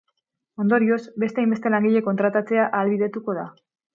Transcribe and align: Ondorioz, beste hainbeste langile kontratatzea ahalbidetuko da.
Ondorioz, 0.63 0.97
beste 1.23 1.43
hainbeste 1.43 1.73
langile 1.75 2.03
kontratatzea 2.09 2.65
ahalbidetuko 2.79 3.39
da. 3.43 3.47